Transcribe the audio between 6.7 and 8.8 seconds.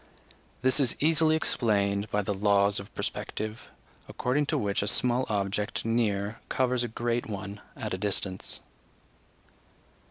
a great one at a distance.